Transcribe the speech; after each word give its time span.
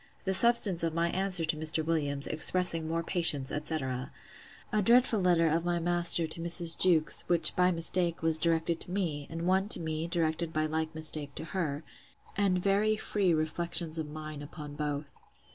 The 0.25 0.33
substance 0.33 0.81
of 0.81 0.95
my 0.95 1.11
answer 1.11 1.45
to 1.45 1.55
Mr. 1.55 1.85
Williams, 1.85 2.25
expressing 2.25 2.87
more 2.87 3.03
patience, 3.03 3.51
etc. 3.51 4.09
A 4.71 4.81
dreadful 4.81 5.19
letter 5.19 5.47
of 5.47 5.63
my 5.63 5.77
master 5.79 6.25
to 6.25 6.41
Mrs. 6.41 6.75
Jewkes; 6.75 7.23
which, 7.27 7.55
by 7.55 7.69
mistake, 7.69 8.23
was 8.23 8.39
directed 8.39 8.79
to 8.79 8.89
me; 8.91 9.27
and 9.29 9.43
one 9.45 9.69
to 9.69 9.79
me, 9.79 10.07
directed 10.07 10.51
by 10.51 10.65
like 10.65 10.95
mistake 10.95 11.35
to 11.35 11.43
her; 11.45 11.83
and 12.35 12.57
very 12.57 12.95
free 12.97 13.31
reflections 13.31 13.99
of 13.99 14.09
mine 14.09 14.41
upon 14.41 14.73
both. 14.73 15.11